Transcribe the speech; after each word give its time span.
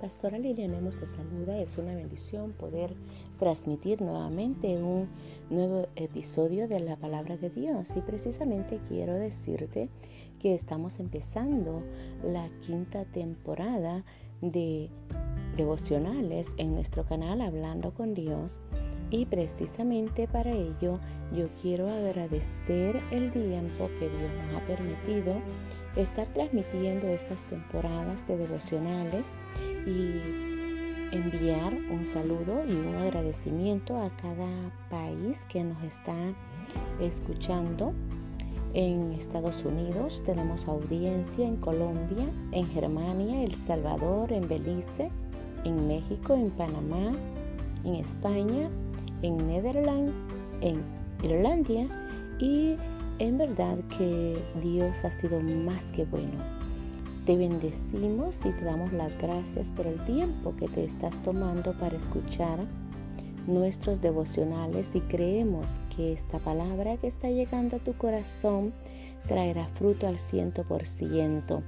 pastora 0.00 0.38
Lilian 0.38 0.74
Hemos 0.74 0.96
te 0.96 1.06
saluda. 1.06 1.58
Es 1.58 1.78
una 1.78 1.94
bendición 1.94 2.52
poder 2.52 2.94
transmitir 3.38 4.02
nuevamente 4.02 4.82
un 4.82 5.08
nuevo 5.50 5.88
episodio 5.96 6.68
de 6.68 6.80
la 6.80 6.96
palabra 6.96 7.36
de 7.36 7.50
Dios. 7.50 7.94
Y 7.96 8.00
precisamente 8.00 8.80
quiero 8.86 9.14
decirte 9.14 9.88
que 10.38 10.54
estamos 10.54 11.00
empezando 11.00 11.82
la 12.22 12.48
quinta 12.60 13.04
temporada 13.04 14.04
de 14.40 14.90
devocionales 15.56 16.54
en 16.58 16.74
nuestro 16.74 17.04
canal 17.04 17.40
Hablando 17.40 17.92
con 17.92 18.14
Dios. 18.14 18.60
Y 19.10 19.26
precisamente 19.26 20.26
para 20.28 20.50
ello 20.50 20.98
yo 21.34 21.48
quiero 21.62 21.88
agradecer 21.88 23.00
el 23.10 23.30
tiempo 23.30 23.88
que 23.98 24.08
Dios 24.08 24.30
nos 24.52 24.62
ha 24.62 24.66
permitido 24.66 25.34
estar 25.96 26.26
transmitiendo 26.34 27.06
estas 27.08 27.44
temporadas 27.44 28.26
de 28.26 28.36
devocionales 28.36 29.32
y 29.86 30.56
enviar 31.12 31.72
un 31.90 32.04
saludo 32.04 32.64
y 32.68 32.72
un 32.72 32.94
agradecimiento 32.96 33.96
a 33.96 34.10
cada 34.16 34.48
país 34.90 35.46
que 35.48 35.62
nos 35.62 35.82
está 35.82 36.14
escuchando. 37.00 37.92
En 38.74 39.12
Estados 39.12 39.64
Unidos 39.64 40.22
tenemos 40.24 40.68
audiencia 40.68 41.46
en 41.46 41.56
Colombia, 41.56 42.28
en 42.52 42.66
Germania, 42.68 43.42
El 43.42 43.54
Salvador, 43.54 44.32
en 44.32 44.46
Belice, 44.48 45.10
en 45.66 45.88
México, 45.88 46.34
en 46.34 46.50
Panamá, 46.50 47.12
en 47.84 47.96
España, 47.96 48.70
en 49.22 49.36
Netherlands, 49.48 50.12
en 50.60 50.80
Irlandia 51.22 51.88
y 52.38 52.76
en 53.18 53.38
verdad 53.38 53.76
que 53.98 54.38
Dios 54.62 55.04
ha 55.04 55.10
sido 55.10 55.40
más 55.40 55.90
que 55.90 56.04
bueno. 56.04 56.38
Te 57.24 57.36
bendecimos 57.36 58.46
y 58.46 58.50
te 58.52 58.64
damos 58.64 58.92
las 58.92 59.16
gracias 59.20 59.72
por 59.72 59.86
el 59.86 59.98
tiempo 60.04 60.54
que 60.56 60.68
te 60.68 60.84
estás 60.84 61.20
tomando 61.22 61.72
para 61.72 61.96
escuchar 61.96 62.60
nuestros 63.48 64.00
devocionales 64.00 64.94
y 64.94 65.00
creemos 65.00 65.80
que 65.94 66.12
esta 66.12 66.38
palabra 66.38 66.96
que 66.96 67.08
está 67.08 67.28
llegando 67.28 67.76
a 67.76 67.80
tu 67.80 67.94
corazón 67.94 68.72
traerá 69.26 69.66
fruto 69.66 70.06
al 70.06 70.20
ciento 70.20 70.62
por 70.62 70.86
ciento. 70.86 71.64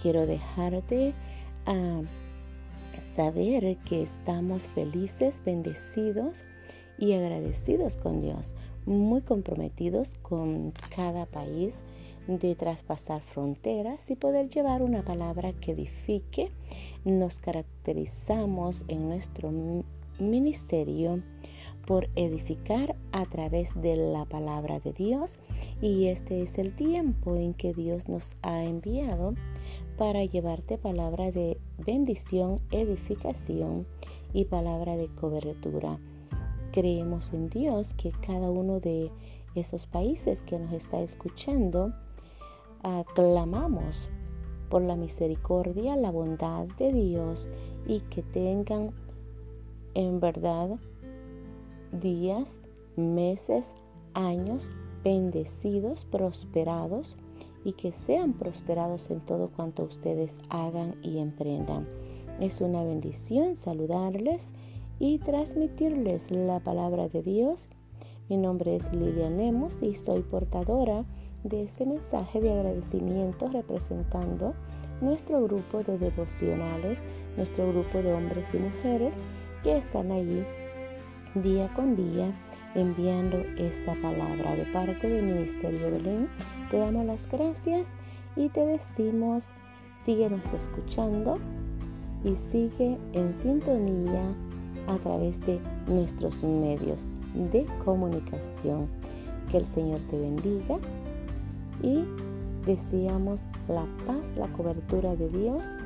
Quiero 0.00 0.24
dejarte 0.24 1.12
a 1.66 1.72
ah, 1.72 2.02
saber 3.00 3.76
que 3.78 4.02
estamos 4.02 4.68
felices, 4.68 5.42
bendecidos 5.44 6.44
y 6.98 7.12
agradecidos 7.14 7.96
con 7.96 8.20
Dios, 8.20 8.54
muy 8.86 9.22
comprometidos 9.22 10.16
con 10.16 10.72
cada 10.94 11.26
país 11.26 11.84
de 12.26 12.54
traspasar 12.54 13.20
fronteras 13.20 14.10
y 14.10 14.16
poder 14.16 14.48
llevar 14.48 14.82
una 14.82 15.04
palabra 15.04 15.52
que 15.52 15.72
edifique. 15.72 16.50
Nos 17.04 17.38
caracterizamos 17.38 18.84
en 18.88 19.08
nuestro 19.08 19.52
ministerio 20.18 21.22
por 21.86 22.08
edificar 22.16 22.96
a 23.12 23.26
través 23.26 23.80
de 23.80 23.96
la 23.96 24.24
palabra 24.24 24.80
de 24.80 24.92
Dios 24.92 25.38
y 25.80 26.06
este 26.06 26.42
es 26.42 26.58
el 26.58 26.74
tiempo 26.74 27.36
en 27.36 27.54
que 27.54 27.74
Dios 27.74 28.08
nos 28.08 28.36
ha 28.42 28.64
enviado 28.64 29.34
para 29.96 30.24
llevarte 30.24 30.78
palabra 30.78 31.30
de 31.30 31.58
bendición, 31.78 32.56
edificación 32.70 33.86
y 34.32 34.46
palabra 34.46 34.96
de 34.96 35.08
cobertura. 35.08 35.98
Creemos 36.72 37.32
en 37.32 37.48
Dios 37.48 37.94
que 37.94 38.10
cada 38.10 38.50
uno 38.50 38.80
de 38.80 39.10
esos 39.54 39.86
países 39.86 40.42
que 40.42 40.58
nos 40.58 40.72
está 40.72 41.00
escuchando, 41.00 41.92
aclamamos 42.82 44.08
por 44.68 44.82
la 44.82 44.96
misericordia, 44.96 45.96
la 45.96 46.10
bondad 46.10 46.66
de 46.78 46.92
Dios 46.92 47.48
y 47.86 48.00
que 48.00 48.22
tengan 48.22 48.90
en 49.94 50.18
verdad 50.18 50.70
días, 52.00 52.60
meses, 52.96 53.74
años 54.14 54.70
bendecidos, 55.04 56.04
prosperados 56.06 57.16
y 57.64 57.74
que 57.74 57.92
sean 57.92 58.32
prosperados 58.32 59.10
en 59.10 59.20
todo 59.20 59.48
cuanto 59.48 59.84
ustedes 59.84 60.38
hagan 60.48 60.96
y 61.02 61.18
emprendan. 61.18 61.86
Es 62.40 62.60
una 62.60 62.82
bendición 62.82 63.54
saludarles 63.54 64.54
y 64.98 65.18
transmitirles 65.18 66.30
la 66.30 66.60
palabra 66.60 67.08
de 67.08 67.22
Dios. 67.22 67.68
Mi 68.28 68.38
nombre 68.38 68.76
es 68.76 68.92
Lilian 68.92 69.36
Lemos 69.36 69.82
y 69.82 69.94
soy 69.94 70.22
portadora 70.22 71.04
de 71.42 71.62
este 71.62 71.84
mensaje 71.84 72.40
de 72.40 72.52
agradecimiento 72.52 73.48
representando 73.48 74.54
nuestro 75.00 75.42
grupo 75.42 75.82
de 75.82 75.98
devocionales, 75.98 77.04
nuestro 77.36 77.68
grupo 77.68 77.98
de 77.98 78.14
hombres 78.14 78.54
y 78.54 78.58
mujeres 78.58 79.18
que 79.62 79.76
están 79.76 80.10
allí 80.10 80.42
día 81.34 81.68
con 81.74 81.96
día 81.96 82.32
enviando 82.74 83.38
esa 83.58 83.94
palabra 83.96 84.54
de 84.54 84.64
parte 84.66 85.08
del 85.08 85.24
Ministerio 85.26 85.90
Belén. 85.90 86.28
Te 86.70 86.78
damos 86.78 87.04
las 87.06 87.28
gracias 87.28 87.94
y 88.36 88.48
te 88.48 88.64
decimos, 88.64 89.52
síguenos 89.96 90.52
escuchando 90.52 91.38
y 92.22 92.34
sigue 92.34 92.98
en 93.12 93.34
sintonía 93.34 94.34
a 94.86 94.96
través 94.98 95.40
de 95.40 95.60
nuestros 95.86 96.42
medios 96.44 97.08
de 97.34 97.66
comunicación. 97.84 98.88
Que 99.50 99.58
el 99.58 99.64
Señor 99.64 100.00
te 100.08 100.18
bendiga 100.18 100.78
y 101.82 102.04
deseamos 102.64 103.46
la 103.68 103.84
paz, 104.06 104.32
la 104.36 104.48
cobertura 104.48 105.16
de 105.16 105.28
Dios 105.28 105.76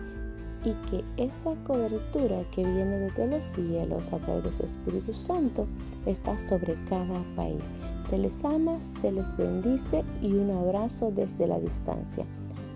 y 0.64 0.72
que 0.88 1.04
esa 1.16 1.54
cobertura 1.64 2.42
que 2.54 2.62
viene 2.62 2.98
desde 2.98 3.26
los 3.26 3.44
cielos 3.44 4.12
a 4.12 4.18
través 4.18 4.44
de 4.44 4.52
su 4.52 4.62
Espíritu 4.64 5.14
Santo 5.14 5.66
está 6.06 6.36
sobre 6.38 6.76
cada 6.88 7.22
país. 7.36 7.62
Se 8.08 8.18
les 8.18 8.44
ama, 8.44 8.80
se 8.80 9.12
les 9.12 9.36
bendice 9.36 10.04
y 10.22 10.32
un 10.32 10.50
abrazo 10.50 11.10
desde 11.10 11.46
la 11.46 11.58
distancia. 11.58 12.24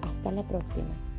Hasta 0.03 0.31
la 0.31 0.43
próxima. 0.43 1.12